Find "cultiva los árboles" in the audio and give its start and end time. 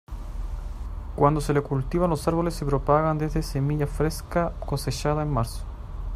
1.61-2.55